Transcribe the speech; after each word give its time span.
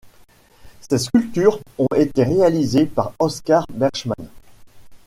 Ces 0.89 0.97
sculptures 0.97 1.59
ont 1.77 1.85
été 1.95 2.23
réalisées 2.23 2.87
par 2.87 3.11
Oscar 3.19 3.67
Berchmans. 3.71 4.31